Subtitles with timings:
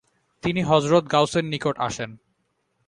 [0.43, 2.09] তিনি হযরত গাউসের নিকট আসেন।